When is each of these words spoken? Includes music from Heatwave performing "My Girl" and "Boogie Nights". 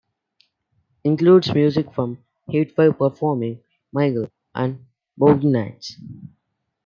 Includes 1.03 1.53
music 1.53 1.93
from 1.93 2.17
Heatwave 2.49 2.97
performing 2.97 3.61
"My 3.91 4.09
Girl" 4.09 4.31
and 4.55 4.83
"Boogie 5.15 5.43
Nights". 5.43 5.95